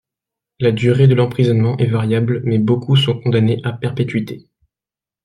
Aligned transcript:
La 0.57 0.71
durée 0.71 1.07
de 1.07 1.13
l’emprisonnement 1.13 1.77
est 1.77 1.85
variable 1.85 2.41
mais 2.43 2.57
beaucoup 2.57 2.95
sont 2.95 3.19
condamnés 3.21 3.61
à 3.63 3.71
perpétuité. 3.71 4.49